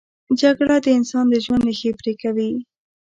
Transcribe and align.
جګړه 0.41 0.77
د 0.85 0.87
انسان 0.97 1.25
د 1.29 1.35
ژوند 1.45 1.63
ریښې 1.67 1.91
پرې 1.99 2.13
کوي 2.21 2.51